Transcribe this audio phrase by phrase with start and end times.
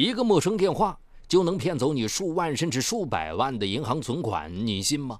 [0.00, 5.18] 一个陌生电话就能骗走你数万甚至数百万的银行存款，你信吗？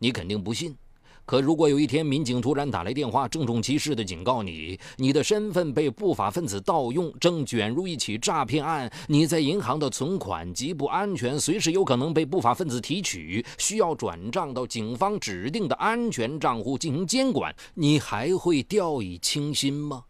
[0.00, 0.76] 你肯定不信。
[1.24, 20.02] 可如果有一天民警突然打来电话，郑重其事地警告你，你的身份被不法分子盗用，正卷入一起诈骗案，你在银行的存款极不安全，随时有可能被不法分子提取，需要转账到警方指定的安全账户进行监管，你还会掉以轻心吗？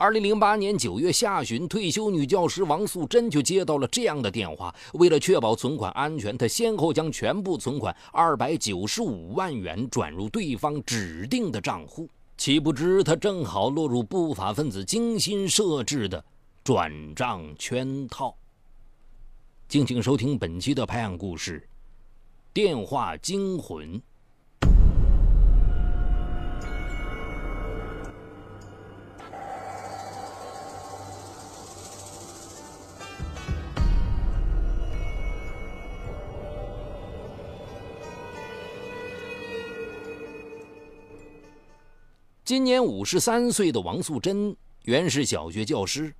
[0.00, 4.74] 二零零八年九月下旬，退休女教师王素贞就接到了这样的电话。
[4.94, 12.08] 为了确保存款安全，她先后将全部存款二百九十五万元转入对方指定的账户。
[12.38, 16.24] 岂不知，她正好落入不法分子精心设置的
[16.64, 18.34] 转账圈套。
[19.68, 21.60] 敬请收听本期的拍案故事，
[22.54, 23.98] 《电话惊魂》。
[42.50, 46.12] 今年五十三岁的王素贞原是小学教师。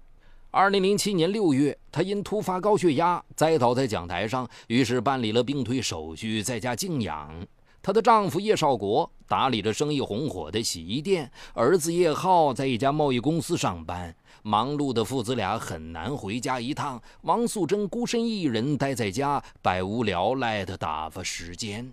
[0.52, 7.34] 二零零七年六月，她因突发高血压栽倒在讲台上，于是办理了病退手续，在家静养。
[7.82, 14.14] 她的丈夫叶少国打理着生意红火的洗衣店，儿子叶浩在一家贸易公司上班。
[14.44, 21.92] 忙碌的父子俩很难回家一趟，王素贞孤身一人待在家，百无聊赖地打发时间。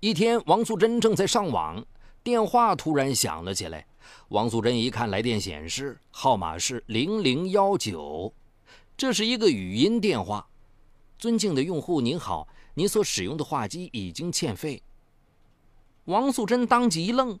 [0.00, 1.84] 一天，王素贞正在上网。
[2.26, 3.86] 电话突然响了起来，
[4.30, 8.34] 王素贞一看来电显示号码是零零幺九，
[8.96, 10.44] 这是一个语音电话。
[11.20, 14.82] 尊敬的用户您好，您所使用的话机已经欠费。
[16.06, 17.38] 王素贞当即一愣，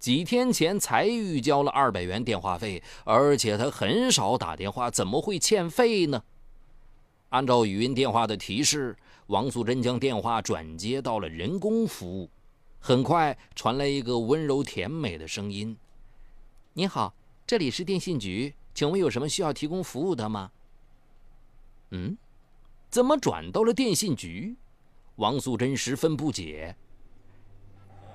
[0.00, 6.20] 几天前才预交了二百元电话费，而且他很少打电话，怎么会欠费呢？
[7.28, 8.96] 按照语音电话的提示，
[9.28, 12.28] 王素贞将电话转接到了人工服务。
[12.82, 15.76] 很快传来一个温柔甜美的声音
[16.72, 17.14] ：“您好，
[17.46, 20.50] 这里是电信局，请问有什么需要提供服务的吗？”
[21.92, 22.16] 嗯，
[22.88, 24.56] 怎么转到了电信局？
[25.16, 26.74] 王素贞十分不解。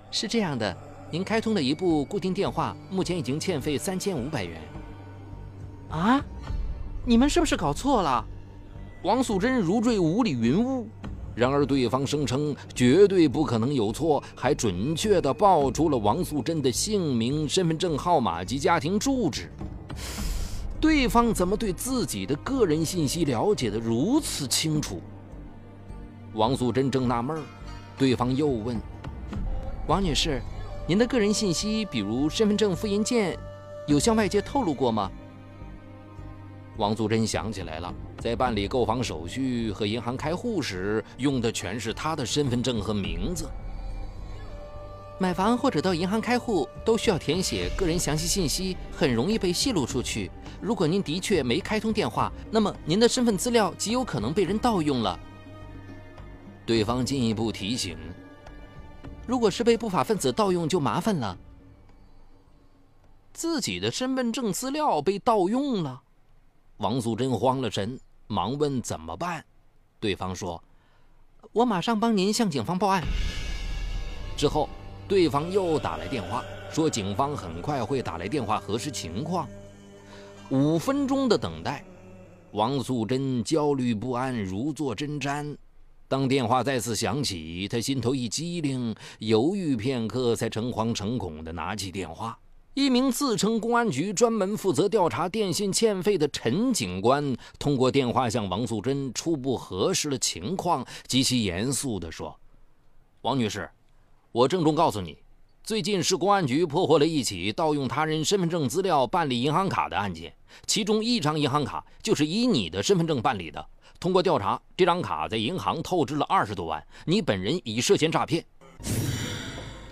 [0.10, 0.76] 是这样的，
[1.12, 4.60] 您开通的一部固定电话目前已经欠费三千五百元。
[5.90, 6.20] 啊？
[7.06, 8.26] 你们是不是搞错了？
[9.04, 10.88] 王素贞如坠五里云雾。
[11.36, 19.52] 然而，对方声称绝对不可能有错，还准确地报出了王素贞的姓名、身份证号码及家庭住址。
[20.80, 25.02] 对方怎么对自己的个人信息了解得如此清楚？
[26.34, 27.42] 王素贞正纳闷，
[27.98, 28.78] 对方又问
[29.88, 30.42] ：“王女士，
[30.88, 33.38] 您的个人信息，比如身份证复印件，
[33.88, 35.12] 有向外界透露过吗？”
[36.78, 37.94] 王素贞想起来了。
[38.20, 43.50] 在办理购房手续和银行开户时，用的全是他的身份证和名字。
[45.18, 50.30] 买房或者到银行开户都需要填写个人详细信息，很容易被泄露出去。
[50.60, 55.18] 如果您的确没开通电话，那么您的身份资料极有可能被人盗用了。
[56.66, 57.98] 对方进一步提醒：
[59.26, 61.38] 如果是被不法分子盗用，就麻烦了。
[63.32, 66.02] 自己的身份证资料被盗用了，
[66.78, 68.00] 王素贞慌了神。
[68.28, 69.46] 忙问怎么办？
[70.00, 70.64] 对方说
[71.54, 73.04] ：“我马上帮您向警方报案。”
[74.36, 74.68] 之后，
[75.08, 79.48] 对方又打来电话，说警方很快会打来电话核实情况。
[80.50, 81.86] 五分钟的等待，
[82.52, 85.56] 王素贞焦虑不安，如坐针毡。
[86.08, 92.38] 当电话再次响起，她心头一激灵，犹豫片刻，才诚惶诚恐地拿起电话。
[92.76, 102.38] 一名自称公安局专门负责调查电信欠费的陈警官，通过电话向王素贞初步核实了情况，极其严肃地说
[103.24, 103.70] ：“王女士，
[104.34, 105.18] 我郑重告诉你，
[105.64, 110.36] 最近市公安局破获了一起盗用他人身份证资料办理银行卡的案件，
[110.68, 113.66] 其中一张银行卡就是以你的身份证办理的。
[114.02, 118.46] 通过调查，这张卡在银行透支了二十多万，你本人已涉嫌诈骗。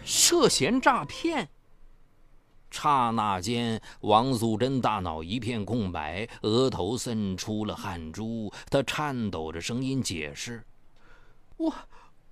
[0.03, 1.47] 涉嫌诈骗。”
[2.74, 8.52] 刹那间，王素贞大脑一片空白，额头渗出了汗珠。
[8.72, 10.66] 她颤抖着声音解释
[11.58, 11.74] ：“我，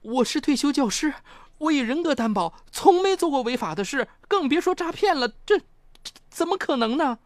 [0.02, 1.14] 我是退休教师，
[1.60, 5.30] 我以人格担保，从没做过违法的事，更别说诈骗了。
[5.46, 5.60] 这，
[6.04, 7.20] 这怎么可能呢？”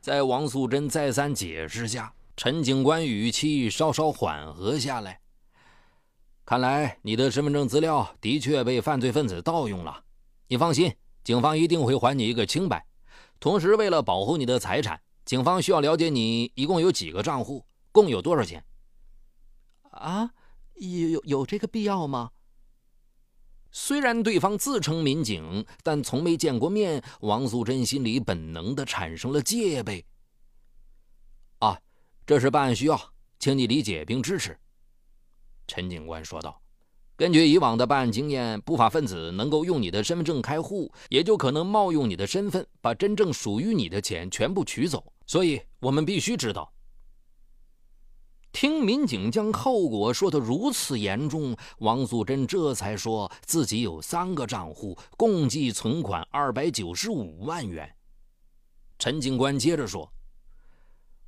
[0.00, 5.20] 在王素贞再三解释下，陈警官语气稍稍缓和下来
[6.46, 10.04] ：“看来你的身份证资料的确被犯罪分子盗用了，
[10.46, 10.94] 你放心。”
[11.28, 12.86] 警方一定会还你一个清白。
[13.38, 18.64] 同时，为了保护你的财产，警方需要了解你一共有几个账户，共有多少钱。
[19.90, 20.30] 啊，
[20.76, 22.30] 有有有这个必要吗？
[23.70, 30.06] 虽然对方自称民警，但从没见过面，王素贞心里本能的产生了戒备。
[31.58, 31.78] 啊，
[32.24, 32.98] 这是办案需要，
[33.38, 34.58] 请你理解并支持。”
[35.68, 36.58] 陈警官说道。
[37.18, 45.12] 根据以往的办案经验，不法分子能够用你的身份证开户，也就可能冒用你的身份，把真正属于你的钱全部取走。
[45.26, 46.72] 所以，我们必须知道。
[48.52, 57.92] 听民警将后果说得如此严重，王素贞这才说自己有三个账户，共计存款二百九十五万元。
[58.96, 60.08] 陈警官接着说。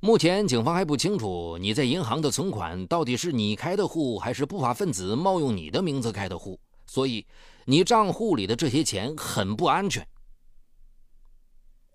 [0.03, 7.23] 目前警方还不清楚你在银行的存款到底是你开的户，还是不法分子冒用你的名字开的户，所以
[7.65, 10.07] 你账户里的这些钱很不安全。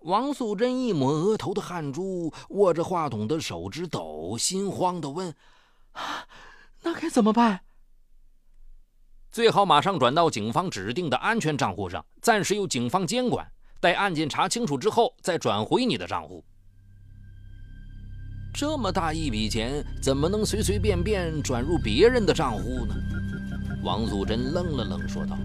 [0.03, 5.35] 王素贞一抹额头的汗珠，握着话筒的手指抖，心慌的问
[6.83, 7.59] ：“那该怎么办？”
[9.29, 13.51] 最好马上转到警方指定的安全账户上，暂时由警方监管，
[13.81, 16.41] 待案件查清楚之后再转回你的账户。
[18.57, 22.95] 这么大一笔钱，怎么能随随便便转入别人的账户呢？
[23.83, 25.37] 王素珍愣了愣，说道：“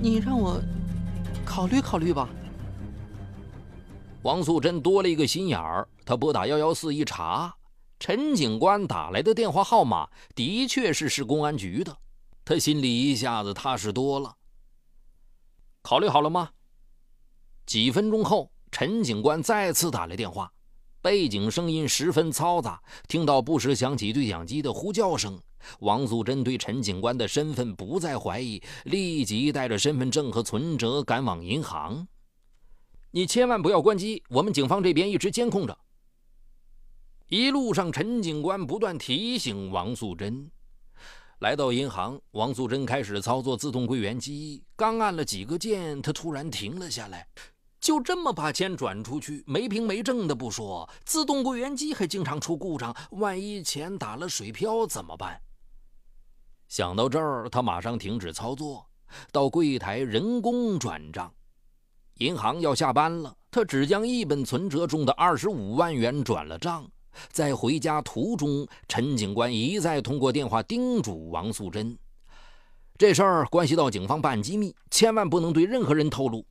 [0.00, 0.62] 你让我
[1.44, 2.28] 考虑考虑吧。”
[4.22, 7.52] 王素贞多了一个心眼儿，她拨打幺幺四一查，
[7.98, 11.96] 陈警官打来的电话号码的确是市公安局的，
[12.44, 14.36] 她心里一下子踏实多了。
[15.82, 16.50] 考虑好了吗？
[17.66, 20.52] 几分钟后，陈警官再次打来电话。
[21.02, 25.40] 背景声音十分嘈杂，听到不时响起对讲机的呼叫声。
[25.80, 32.06] 王素贞对陈警官的身份不再怀疑，立即带着身份证和存折赶往银行。
[33.10, 35.78] 你千万不要关机，我们警方这边一直监控着。
[37.28, 40.50] 一路上，陈警官不断提醒王素贞。
[41.38, 47.26] 来到银行，王素贞开始操作自动柜员机，刚按了几个键，她突然停了下来。
[47.90, 55.40] 就这么把钱转出去，没凭没证的不说，自动柜员机还经常出故障，万一钱打了水漂怎么办？
[56.68, 58.86] 想到这儿，他马上停止操作，
[59.32, 61.34] 到柜台人工转账。
[62.18, 66.88] 银行要下班了，他只将一本存折中的二十五万元转了账。
[67.32, 71.98] 在回家途中，陈警官一再通过电话叮嘱王素贞
[72.96, 76.46] ：“这事儿关系到警方办机密，千万不能对任何人透露。”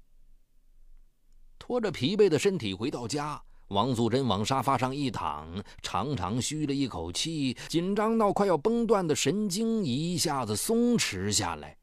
[1.69, 11.77] 拖着疲惫的身体回到家，王素贞往沙发上一躺，长长吁了一口气，紧张到快要崩断的神经一下子松弛下来。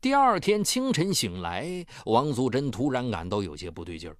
[0.00, 4.16] 第二天清晨醒来，王素贞突然感到有些不对劲儿，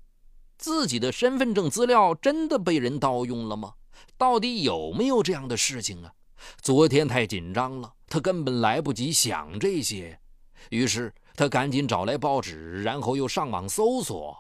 [0.58, 3.73] 自己的身份证资料真的被人盗用了吗？
[4.19, 6.12] 到底有没有这样的事情啊？
[6.61, 10.20] 昨天太紧张了，他根本来不及想这些，
[10.69, 11.14] 于是。
[11.38, 14.37] 他赶紧找来报纸，然后又上网搜索，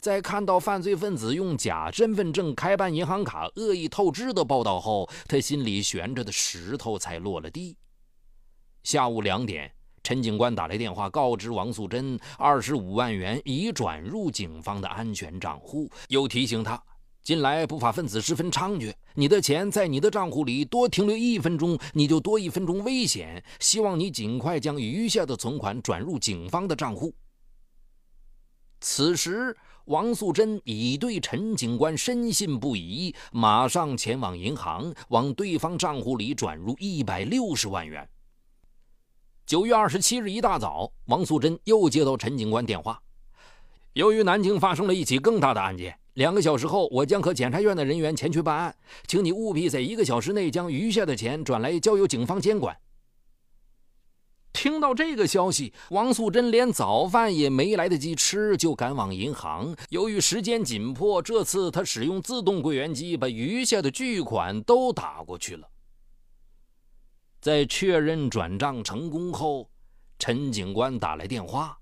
[0.00, 7.76] 在看到犯罪分子用假身份证开办银行卡、恶意透支的报道后，他心里悬着的石头才落了地。
[8.82, 9.70] 下午两点，
[10.02, 16.82] 陈警官打来电话，告知王素贞二十五万元已转入警方的安全账户，又提醒他。
[17.22, 23.44] 近来不法分子十分猖獗，你的钱在你的账户里多停留一分钟，你就多一分钟危险。
[23.60, 27.14] 希望你尽快将余下的存款转入警方的账户。
[28.80, 38.08] 此时，王素贞已对陈警官深信不疑，马上前往银行，往对方账户里转入一百六十万元。
[39.44, 43.02] 九月二十七日一大早，王素贞又接到陈警官电话，
[43.92, 45.98] 由于南京发生了一起更大的案件。
[46.18, 52.76] 两个小时后，我将和检察院的人员前去办案，请你务必在一个小时内将余下的钱转来，交由警方监管。
[54.52, 59.76] 听到这个消息，王素贞连早饭也没来得及吃，就赶往银行。
[59.90, 65.68] 由于时间紧迫，这次他使用自动柜员机把余下的巨款都打过去了。
[67.40, 69.70] 在确认转账成功后，
[70.18, 71.78] 陈警官打来电话：“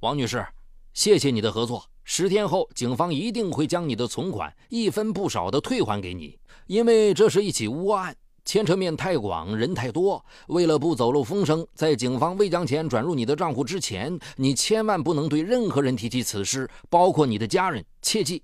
[0.00, 0.46] 王女士，
[0.92, 10.24] 谢谢你的合作。”十天后，警方一定会将你的存款一分不少的退还给你，因为这是一起窝案，牵扯面太广，人太多。
[10.46, 18.40] 为了不走漏风声，在警方未将钱转入你的账户之前，你千万不能对任何人提起此事，包括你的家人，切记。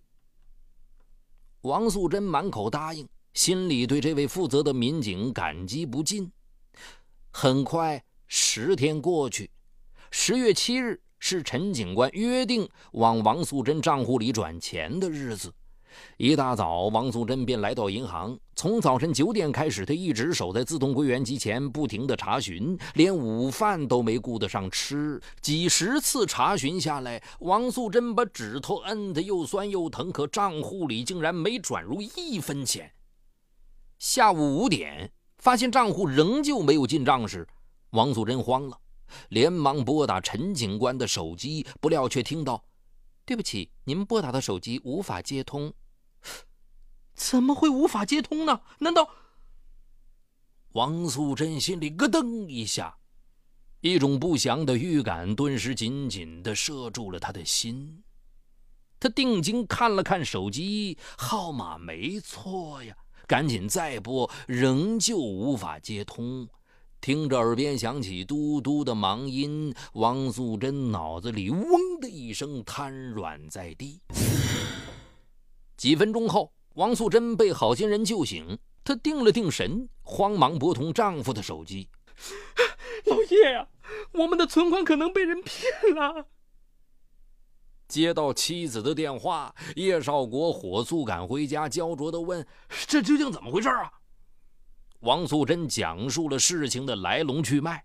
[1.60, 6.28] 王素贞满口答应，心里对这位负责的民警感激不尽。
[7.30, 9.48] 很快，十天过去，
[10.10, 11.00] 十月七日。
[11.24, 15.54] 是陈警官约定往王素贞账户里转钱的日子。
[16.16, 18.36] 一大早，王素贞便来到银行。
[18.56, 25.20] 从早晨九点开始，他一直守在自动柜员机前，不停地查询，连午饭都没顾得上吃。
[25.40, 32.90] 几十次查询下来，王素贞把指头摁得又酸又疼，可账户里竟然没转入一分钱。
[34.00, 37.46] 下午五点，发现账户仍旧没有进账时，
[37.90, 38.76] 王素贞慌了。
[39.28, 42.64] 连忙拨打陈警官的手机，不料却听到
[43.24, 45.72] ：“对不起，您拨打的手机无法接通。”
[47.14, 48.60] 怎么会无法接通呢？
[48.78, 49.08] 难道……
[50.72, 52.96] 王素贞心里咯噔一下，
[53.82, 58.02] 一种不祥的预感顿时紧紧地摄住了他的心。
[58.98, 66.48] 他定睛看了看手机号码，没错呀，赶紧再拨，仍旧无法接通。
[67.02, 74.00] 听着耳边响起嘟嘟的忙音，王素贞脑子里嗡的一声瘫软在地。
[75.76, 81.88] 几分钟后，王素贞被好心人救醒，她定了定神，慌忙拨通丈夫的手机
[83.06, 83.66] ：“老叶啊，
[84.12, 86.28] 我们的存款可能被人骗了。”
[87.88, 92.46] 接到妻子的电话，叶少国火速赶回家，焦灼地问
[92.86, 93.90] ：“这究竟怎么回事啊？”
[95.02, 97.84] 王素贞讲述了事情的来龙去脉。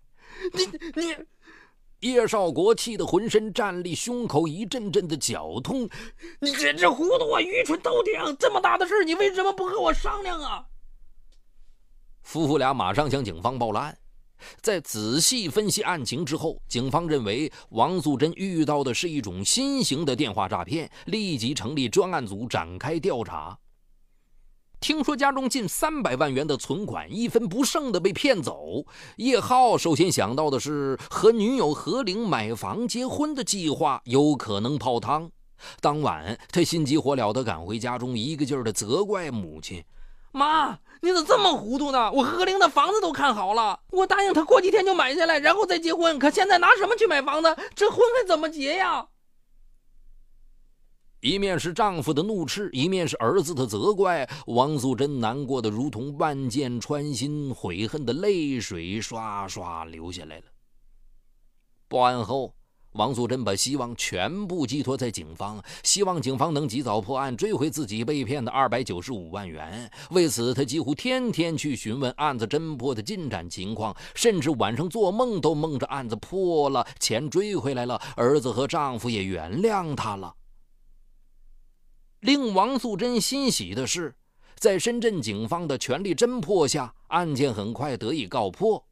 [0.52, 5.88] 你你，叶少国气得浑身战栗，胸口一阵阵的绞痛。
[6.40, 8.36] 你简直糊涂啊，愚蠢透顶！
[8.38, 10.64] 这么大的事，你为什么不和我商量啊？
[12.22, 13.98] 夫妇俩马上向警方报了案。
[14.60, 23.58] 在仔细分析案情之后，警方认为王素贞遇到的是一种新型的电话诈骗，立即成立专案组展开调查。
[24.80, 28.84] 听说家中近三百万元的存款一分不剩的被骗走，
[29.16, 35.30] 叶浩首先想到的是和女友何玲买房结婚的计划有可能泡汤。
[35.80, 39.82] 当晚，他心急火燎地赶回家中，一个劲儿地责怪母亲
[40.30, 42.12] ：“妈，你咋这么糊涂呢？
[42.12, 46.16] 我何玲的房子都看好了，我答应她过几天就买下来，然后再结婚。
[46.20, 47.56] 可现在拿什么去买房子？
[47.74, 49.08] 这婚还怎么结呀？”
[51.20, 60.44] 一面是丈夫的怒斥，一面是儿子的责怪，王素贞难过的如同万箭穿心，悔恨的泪水刷刷流下来了。
[61.88, 62.54] 报案后，
[62.92, 69.90] 王素贞把希望全部寄托在警方，希望警方能及早破案，追回自己被骗的二百九十五万元。
[70.10, 80.32] 为此，她几乎天天去询问案子侦破的进展情况，甚至晚上做梦都梦着案子破了，钱追回来了，儿子和丈夫也原谅她了。
[82.20, 84.12] 令王素贞欣喜的是，
[84.56, 88.84] 在深圳警方的全力侦破下，案件很快得以告破。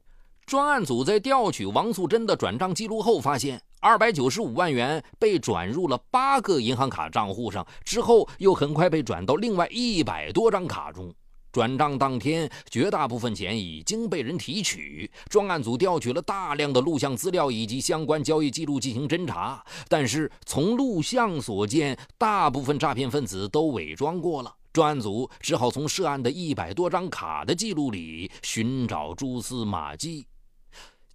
[0.45, 11.13] 专案组在调取王素贞的转账记录后，发现二百九十五万元被转入了八个银行卡账户上，之后又很快被转到另外一百多张卡中。
[11.51, 15.09] 转账当天，绝大部分钱已经被人提取。
[15.29, 24.53] 专案组调取了大量的录像资料以及相关交易记录进行侦查，但是从录像所见，大部分诈骗分子都伪装过了。
[24.71, 30.27] 专案组只好从涉案的一百多张卡的记录里寻找蛛丝马迹。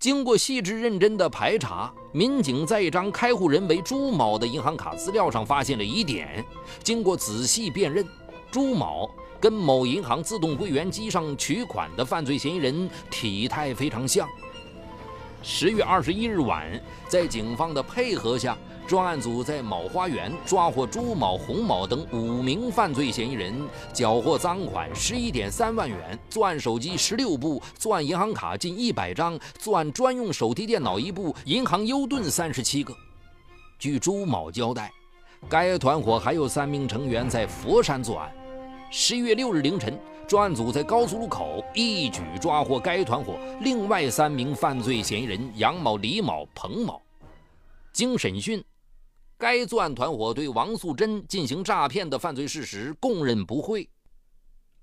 [0.01, 6.45] 经过细致认真的排查，民警在一张开户人为朱某的银行卡资料上发现了疑点。
[6.83, 8.05] 经过仔细辨认，
[8.51, 9.09] 朱某。
[9.43, 14.29] 跟某银行自动柜员机上取款的犯罪嫌疑人体态非常像。
[15.43, 18.57] 十月二十一日晚，在警方的配合下，
[18.87, 23.53] 专案组在某花园抓获朱某、洪某等五名犯罪嫌疑人，
[23.93, 32.95] 缴获赃款十一点三万元，作案手机十六部，作案银行卡近一百张，作案专用手提电脑一部，银行优盾三十七个。
[33.77, 34.93] 据朱某交代，
[35.49, 38.33] 该团伙还有三名成员在佛山作案。
[38.95, 47.01] 十一月六日凌晨，专案组在高速路口一举抓获该团伙另外三名犯罪嫌疑人杨某、李某、彭某。
[47.91, 48.63] 经审讯，
[49.39, 53.89] 该作案团伙对王素贞进行诈骗的犯罪事实供认不讳。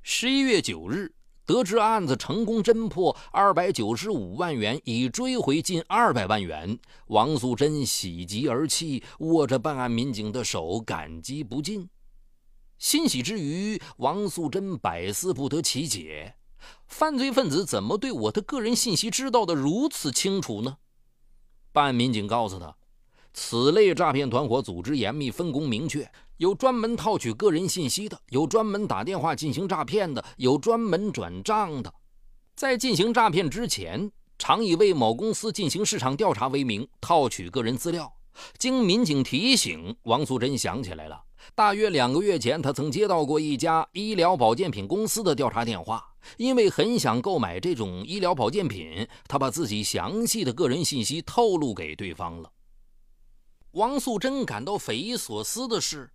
[0.02, 1.14] 十一月九日，
[1.46, 11.88] 得知案子成功侦破，二百九十五万元已追回近二百万元，王素贞喜极而泣，握着办案民警的手，感激不尽。
[12.80, 16.36] 欣喜之余，王素贞百思不得其解：
[16.88, 20.78] 犯罪分子怎么对我的个人信息知道的如此清楚呢？
[21.74, 22.74] 办案民警告诉他，
[23.34, 31.94] 此类诈骗团伙组织严密，分工明确，有专门套取个人信息的，有专门打电话进行诈骗的，有专门转账的。
[32.56, 38.14] 在进行诈骗之前，常以为某公司进行市场调查为名套取个人资料。
[38.58, 41.26] 经民警提醒，王素贞想起来了。
[41.56, 52.52] 大约两个月前，他曾接到过一家医疗保健品公司的调查电话，因为很想购买这种医疗保健品，他把自己详细的个人信息透露给对方了。
[53.72, 56.12] 王素贞感到匪夷所思的是，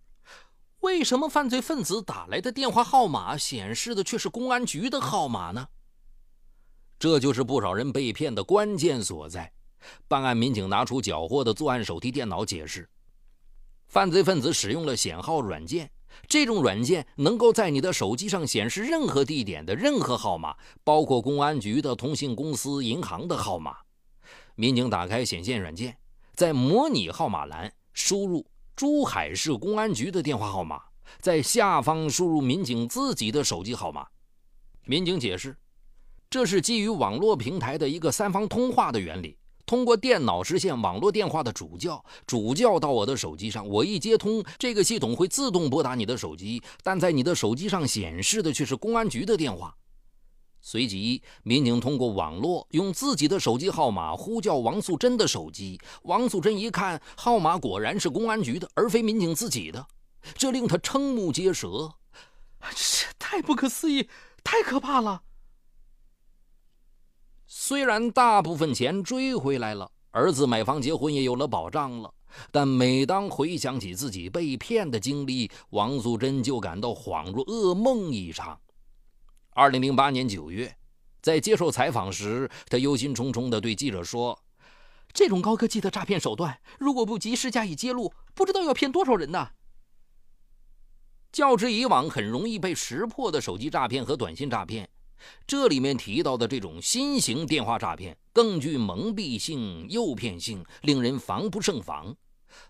[0.81, 5.67] 为什么犯罪分子打来的电话号码显示的却是公安局的号码呢？
[6.99, 9.51] 这就是不少人被骗的关键所在。
[10.07, 12.89] 办案民警拿出缴获的作案手提电脑，解释。
[13.95, 15.89] 犯罪分子使用了显号软件，
[16.27, 23.77] 这种软件能够在你的手机上显示任何地点的任何号码，包括公安局的、通信公司、银行的号码。
[24.55, 25.95] 民警打开显现软件，
[26.33, 30.81] 在模拟号码栏输入珠海市公安局的电话号码，
[31.21, 34.05] 在下方输入民警自己的手机号码。
[34.83, 35.55] 民警解释，
[36.29, 39.37] 这是基于网络平台的一个三方通话的原理。
[39.65, 49.75] 通过电脑实现网络电话的主叫，主叫到我的手机上，我一接通，这个系统会自动拨打你的手机，但在你的手机上显示的却是公安局的电话。
[50.61, 59.85] 随即，民警通过网络用自己的手机号码呼叫王素贞的手机，王素贞一看号码果然是公安局的，而非民警自己的，
[60.35, 61.93] 这令他瞠目结舌，
[62.75, 64.09] 这太不可思议，
[64.43, 65.21] 太可怕了。
[67.57, 72.13] 虽然大部分钱追回来了，儿子买房结婚也有了保障了，
[72.51, 78.59] 但每当回想起自己被骗的经历，王素贞就感到恍若噩梦一场。
[79.51, 80.75] 二零零八年九月，
[81.21, 84.37] 在接受采访时，他忧心忡忡地对记者说
[85.13, 89.47] ：“这种高科技的诈骗手段，如果不及时加以揭露，不知道要骗多少人呢？”
[91.31, 94.89] 较之以往很容易被识破的手机诈骗和短信诈骗。
[95.47, 102.15] 这里面提到的这种新型电话诈骗更具蒙蔽性、诱骗性，令人防不胜防。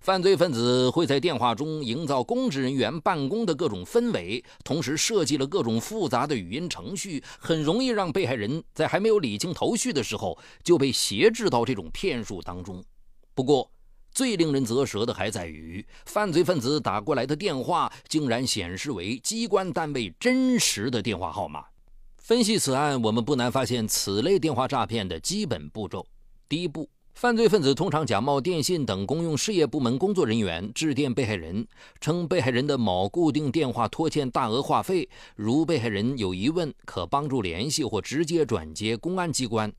[0.01, 12.83] 犯罪分子会在电话中营造公职人员办公的各种氛围，同时设计了各种复杂的语音程序，很容易让被害人在还没有理清头绪的时候就被挟制到这种骗术当中。
[13.35, 13.71] 不过，
[14.11, 21.63] 最令人啧舌的还在于，犯罪分子打过来的电话竟然显示为机关单位真实的电话号码。
[22.25, 26.03] 分析此案，我们不难发现此类电话诈骗的基本步骤：
[26.49, 31.67] 第一步，犯罪分子通常假冒电信等公用事业部门工作人员，致电被害人，
[32.01, 39.71] 称被害人的某固定电话拖欠大额话费，如被害人有疑问，可帮助联系或直接转接公安机关。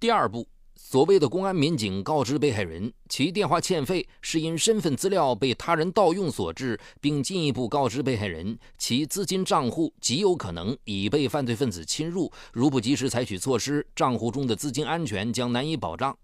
[0.00, 0.48] 第二步。
[0.76, 16.16] 所谓的公安民警告知被害人，其电话欠费是因身份资料被他人盗用所致，并进一步告知被害人，其资金账户极有可能已被犯罪分子侵入，如不及时采取措施，账户中的资金安全将难以保障。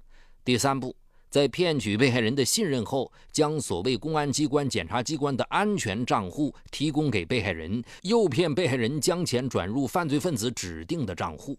[0.44, 0.94] 第三步，
[1.30, 11.56] 在骗取被害人的信任后，将所谓公安机关、检察机关的安全账户提供给被害人，诱骗被害人将钱转入犯罪分子指定的账户。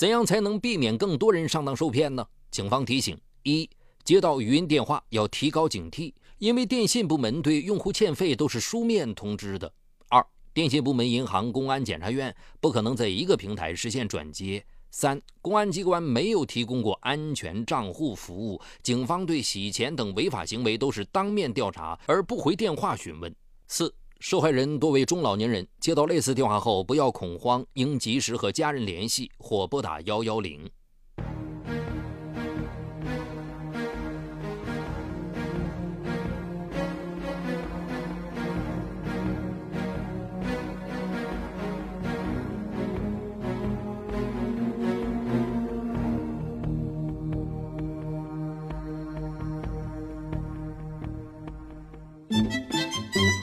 [0.00, 2.26] 怎样才能避免更多人上当受骗呢？
[2.50, 3.68] 警方提醒：一、
[4.02, 9.70] 接到语音电话要提高警惕，因为电信部门对用户欠费都是书面通知的；
[10.08, 23.30] 二、电信部门、银行、公安、检察院不可能在一个平台实现转接；三、公安机关没有提供过安全账户服务，警方对洗钱等违法行为都是当面调查而不回电话询问；
[23.68, 23.94] 四。
[24.20, 30.70] 受害人多为中老年人，接到类似电话后不要恐慌，应及时和家人联系或拨打幺幺零。